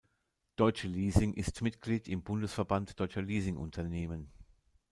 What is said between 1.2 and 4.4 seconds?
ist Mitglied im Bundesverband Deutscher Leasing-Unternehmen.